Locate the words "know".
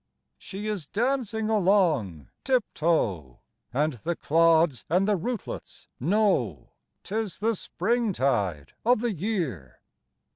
5.99-6.71